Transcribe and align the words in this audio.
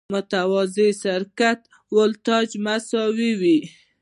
متوازي 0.13 0.89
سرکټ 1.03 1.59
کې 1.65 1.69
ولټاژ 1.95 2.47
مساوي 2.65 3.31
وي. 3.41 3.59